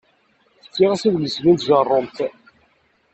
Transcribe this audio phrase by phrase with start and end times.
[0.65, 2.17] Fkiɣ-as adlis-nni n tjeṛṛumt.